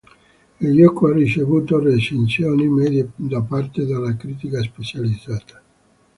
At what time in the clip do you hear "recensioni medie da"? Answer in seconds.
1.77-3.39